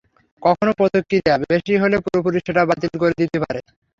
কখনো 0.41 0.71
প্রতিক্রিয়া 0.79 1.33
বেশি 1.45 1.73
হলে 1.81 1.97
পুরোপুরি 2.03 2.37
সেটা 2.41 2.61
বাতিল 2.69 2.93
করে 3.01 3.13
দিতে 3.13 3.27
হতে 3.27 3.43
পারে। 3.43 3.59